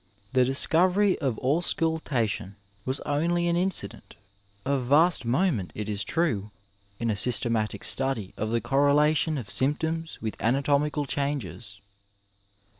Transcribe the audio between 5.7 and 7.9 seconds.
it is true, in a systematic